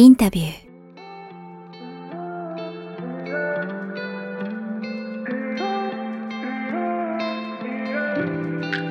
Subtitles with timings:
[0.00, 0.50] インタビュー。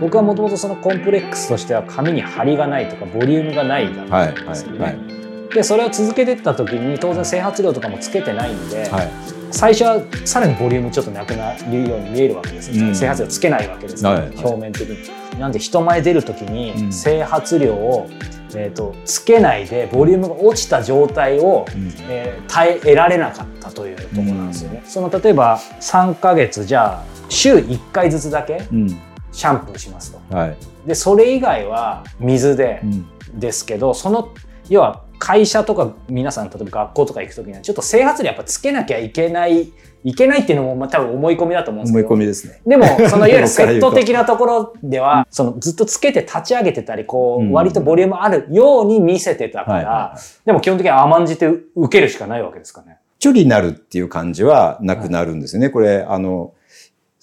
[0.00, 4.78] 僕はもともとそのコンプレックスとしては髪に張りがないとかボリュームがないだったんですよね。
[4.78, 5.12] はいはい
[5.52, 12.94] でそれを続けていった時に当然整髪量とかもつけてないんで、はい最初はさらにボリュームちょっとなくなるように見えるわけですよ、うん。
[12.94, 14.32] 整髪量つけないわけですから、はい。
[14.36, 15.38] 表面的に。
[15.38, 16.92] なんで人前出る時うにん。
[16.92, 18.08] 整髪量を、
[18.54, 21.92] えー、とつけないでボリュームが落ちた状態を、うん。
[22.08, 24.82] えー耐え得られなかったというところなんですよね。
[24.86, 28.88] その例えば3ヶ月じゃあ週1回ずつだけうん。
[29.32, 30.36] シャンプーしますと。
[30.36, 30.56] はい。
[30.86, 33.06] でそれ以外は水でうん。
[33.38, 34.34] ですけどその
[34.68, 42.60] 要は会社とか皆さん例えば学校とか行く時にはちょっと整髪量やっぱつけなきゃいけないいけないっていうのもまあ多分思い込みだと思うんです思いけど込みですね。
[42.66, 52.98] でもそのいわゆるセット的なところでは そのずっとつけて立ち上げてたりこううん割とボリュームあるように見せてたかはいはいらはいでも基本的には甘んじて受けるしかないわけですかね。
[53.20, 55.70] 距離になるっていう感じはなくなるんですよね。
[55.70, 56.54] これ、あの、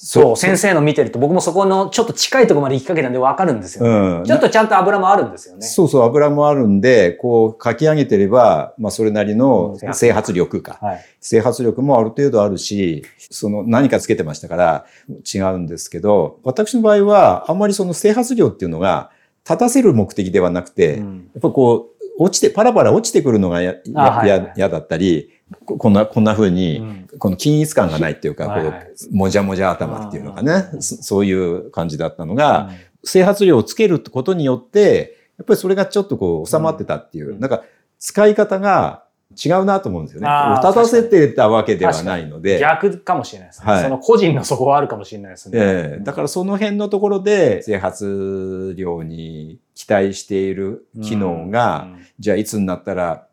[0.00, 4.24] そう先生の見てると僕もそこのちょっと近いところまで行きかけたんで分かるんですよね、うん。
[4.24, 5.66] ちょっとちゃんと油もあるんですよね。
[5.66, 10.78] そうそう、油もあるんで、こう書き上げてれば、まあそれなりのうん整髪力か。
[10.80, 11.04] はい。
[11.20, 14.86] 整髪力もある程度あるし、その何かつけてましたから
[15.34, 19.10] 違うんですけど、私の場合はあんまりその整髪量っていうのが
[19.44, 25.30] 立たせる目的ではなくて、うんやっぱこう、落ちて、パラパラ落ちてくるのがやあはいだったり、
[25.64, 27.08] ここんな、こんな風に、うん。
[27.18, 28.92] この均一感がないっていうか、こはいはい。
[29.10, 32.76] うもじゃもじゃ頭っていうのかね、そそういう感じだったのが、うん。
[33.04, 37.40] 整髪量をつけることによって、やっぱりそれがちょっとこう収まってたっていう、うん。
[37.40, 37.62] なんか
[37.98, 39.04] 使い方が
[39.44, 40.28] 違うなと思うんですよね。
[40.60, 43.72] 立たせてたわけではないので、逆かもしれないですね。
[43.72, 45.58] はいその個人のそこはあるかもしれないですね。
[45.60, 53.28] ええだからその辺のところで整髪量に期待している機能が、うんじゃあいつになったら、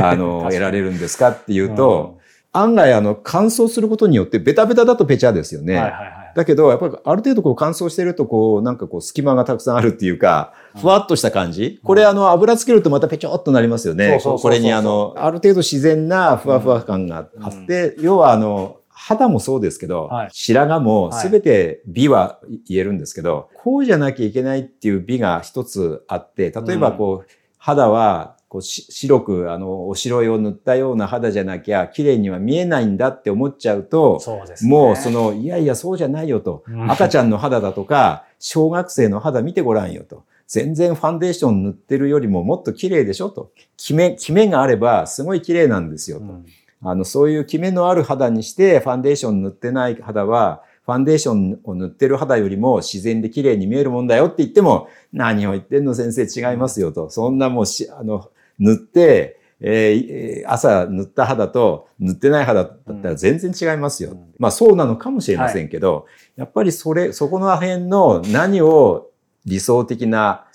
[0.00, 2.18] あの、 得られるんですかっていうと、
[2.52, 5.74] 案外あの乾燥することによってベタベタだとペチャですよね。
[5.74, 6.21] うんはいはいはい。
[6.34, 11.80] だけど、やっぱりある程度こう乾燥してると、こう、なんかこう隙間がたくさんあるっていうか、ふわっとした感じ。
[11.82, 14.20] これあの油つけるとまたペチョっとなりますよね。
[14.22, 20.28] これにあの、ある程度自然なふわふわ感があって、要はあの、肌もそうですけど、はい。
[20.32, 21.28] 白髪もはい。
[21.28, 22.38] 全て美は
[22.68, 34.70] 言えるんですけど、こうじゃなきゃいけないっていう美が一つあって、例えばこう、肌はこうし白くあの、お白いを塗ったような肌じゃなきゃ綺麗には見えないんだって思っちゃうと、そうですね。
[34.70, 36.62] もうその、いやいや、そうじゃないよと。
[36.68, 40.24] うん赤ちゃんの肌だとか、小学生の肌見てごらんよと。
[40.46, 43.52] 全然ファンデーション塗ってるよりももっと綺麗でしょと。
[43.78, 46.24] キメ、キメがあればすごい綺麗なんですよと。
[46.24, 46.46] うん
[46.84, 57.08] あの、そういうキメのある肌にして、ファンデーション塗ってない肌は、ファンデーションを塗ってる肌よりも自然で綺麗に見えるもんだよって言っても、何を言ってんの先生違いますよと。
[57.08, 58.30] そんなもうし、あの、
[58.62, 64.10] 塗って、えーえー朝塗った肌と塗ってない肌だったら全然違いますよ。
[64.10, 64.34] うん。
[64.38, 66.06] まあそうなのかもしれませんけど、
[66.36, 69.10] やっぱりそれ、そこの辺の何を
[69.44, 70.46] 理想的な。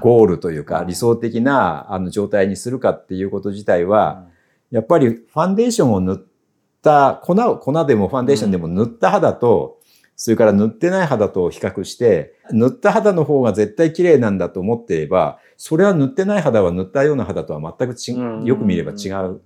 [0.00, 0.86] ゴールというか、うん。
[0.86, 4.26] 理想的なあの状態にするかっていうこと自体は、
[4.70, 6.18] やっぱりファンデーションを塗っ
[6.82, 9.78] た、粉を、粉でもファンデーションでも塗った肌と、
[10.16, 19.40] それから塗ってない肌と比較して、塗った肌の方が絶対綺麗なんだと思っていれば、それは塗ってない肌は塗ったような肌とは全くち、うんよく見れば違う。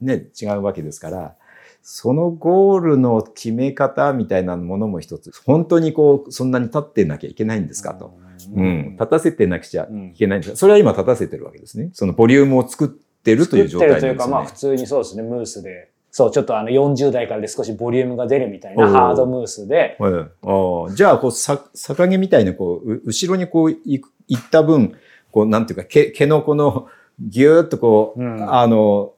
[0.00, 1.34] ね、違うわけですから、
[1.82, 8.18] そのゴールの決め方みたいなものも一つ、本当にこう、そんなに立ってなきゃいけないんですかと。
[8.54, 11.90] うん、立たせてなくちゃいけないんですそれは今立たせてるわけですね。
[11.92, 14.18] そのボリュームを作ってるという状態ですよ、ね。
[14.18, 15.93] 作ってるというか、まあ普通にそうですね、ムースで。
[16.16, 20.12] そう、ちょっとあの40代からで少しボリュームが出るみたいなハードムースで、はい。
[20.12, 24.94] あーじゃあ、こう、さ、逆毛みたいな、こう、う後ろにこう、いく行った分、
[25.32, 26.86] こう、なんていうか、毛、毛のこの、
[27.18, 28.54] ぎゅーっとこう、うん。
[28.54, 29.14] あの、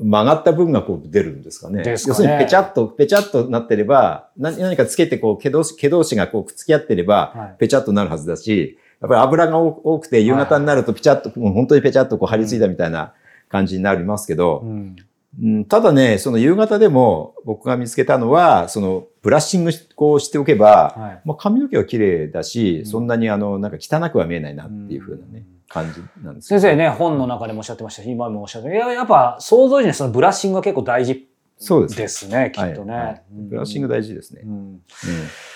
[0.00, 1.82] 曲がった分がこう出るんですかね。
[1.82, 2.12] ですかね。
[2.12, 7.56] 要するに、ペチャッと、ペチャッとなってれば、何何かつけて、こう、毛同士、毛同士がこう、くっつき合ってれば、はい。
[7.58, 13.12] ペチャッとなるはずだし、やっぱり油が多多くて、夕方になると、ペチャッと、もう本当にペチャッとこう、張り付いたみたいな
[13.48, 14.94] 感じになりますけど、うん
[15.42, 21.20] うんただね、その夕方でも僕が見つけたのは、そのブラッシングしこうしておけば、はい。
[21.24, 22.86] まあ、髪の毛は綺麗だし、うん。
[22.86, 32.28] そんなにあの、なんか汚くは見えないなっていう風なね、感じなんですよ先生ね、本の中でもおっしゃってましたし、今もおっしゃっていややっぱ想像以上にそのブラッシングが結構大事そうです。
[32.28, 32.94] ね、きっとね。
[32.94, 33.04] はい。
[33.04, 33.48] はいうん。
[33.48, 34.42] ブラッシング大事ですね。
[34.44, 34.52] うん。
[34.52, 34.80] うん。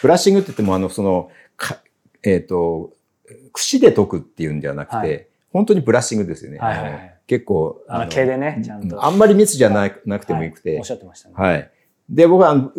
[0.02, 1.78] ブラッシングって言っても、あの、その、か
[2.24, 2.92] えっ、と、
[3.52, 6.58] 櫛で解くっていうんではなくて、はい本当にブラッシングですよね。
[6.58, 11.34] はいはい結構、あの毛でねちゃんとうあんまり密じゃななくてもよくて、はいおっしゃってましたね。
[11.36, 11.70] はい。
[12.10, 12.72] で、僕は、あの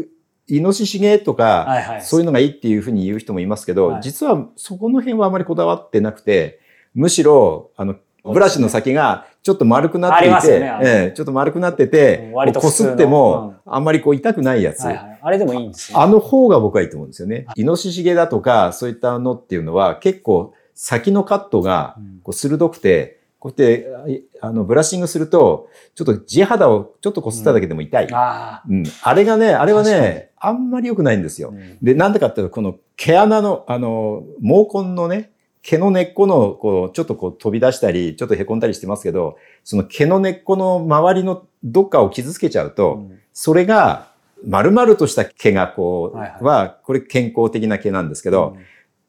[0.48, 6.60] イノシシ毛とか、はいはいそういうのがいいっていうふうに言う人もいますけど、はい実はそこの辺はあまりこだわってなくて、
[6.94, 14.84] むしろ、あの、ブラシの先がちょっと丸くなっていて、ねええちょっと丸くなってて、こすっても、あんまりこう痛くないやつ。
[14.84, 15.20] はいはい。
[15.22, 16.00] あれでもいいんですね。
[16.00, 17.46] あの方が僕はいいと思うんですよね。
[17.56, 22.20] イノシシ毛だとか、そういったのっていうのは結構先のカットがうん。
[22.24, 28.08] こう鋭くて、こうやってあのブラッシングすると、ちょっと地肌をちょっとこすっただけでも痛い。
[28.14, 31.48] あうん、あれがね、あれはね、あんまり良くないんですあ。
[31.48, 31.50] よ。
[31.50, 31.78] うん。
[31.82, 35.32] で、なんでかっていうと、この毛穴の、あの、毛根のね、
[35.62, 43.20] 毛の根っこの、こう、ちょっとこう飛び出したり、ちょっと凹んだりしてますけど、その毛の根っこの周りのどっかを傷つけちゃうと、うん。
[43.34, 44.12] それが、
[44.46, 46.44] 丸々とした毛がこう、はいはい。
[46.44, 48.64] は、これ健康的な毛なんですけど、うん。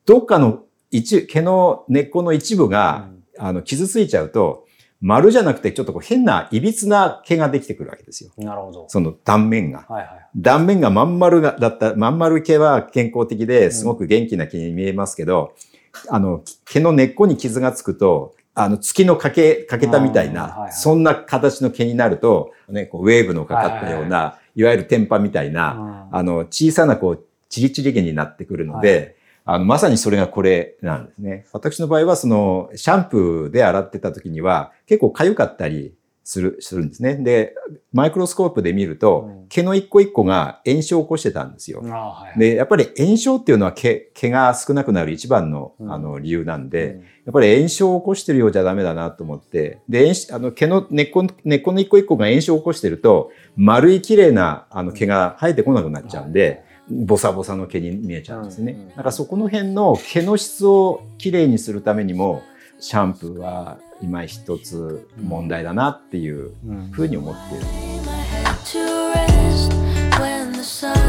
[0.07, 0.63] どっかの
[0.97, 4.65] 一、毛の根っこの一部が、あの、傷ついちゃうと、
[5.01, 8.31] 丸じゃなくてちょっとこう変な、歪な毛ができてくるわけですよ。
[8.39, 8.87] なるほど。
[8.89, 9.85] その断面が。
[9.89, 10.29] はいはい。
[10.37, 15.55] 断面がまん丸が、だった、まん丸毛は健康的ですごく元気な毛に見えますけど、
[16.09, 29.14] あの、毛の根っこに傷がつくと、あの、月のかけ、かけたみたいな、はいはいそんな形の毛になると、ね、こうウェーブのかかったような、いわゆる天パみたいな、うんあの、小さなこう、チリチリ毛になってくるので、
[29.45, 31.47] あの、まさにそれがこれなんですね。
[31.53, 35.95] 私の場合は、その、シャンプーで洗ってた時には、結構痒かったり
[36.25, 37.17] する、するんですね。
[37.17, 37.55] で、
[37.93, 41.81] マイクロスコープで見ると、うん毛の一個一個が炎症を起こしてたんですよ。
[41.81, 42.39] はいはい。
[42.41, 58.73] で、やっぱり炎症っていうのは毛毛が少なくなる一番のうんあの理由なんで、うんやっぱり炎症を起こしてるようじゃダメだなと思って、で、あの毛の根っこ、根っこの一個一個が炎症を起こしてると、丸い綺麗なあの毛が生えてこなくなっちゃうんで、ボサボサの毛に見えちゃうんですね。
[58.73, 62.43] うんうんだからそこの辺の毛の質をきれいにするためにも、
[62.79, 67.65] シャンプーは今一つ問題だなっていううんふうに思っている。
[68.05, 68.15] my
[70.83, 71.04] head